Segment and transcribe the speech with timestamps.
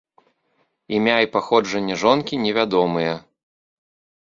[0.99, 3.13] Імя і паходжанне жонкі невядомыя.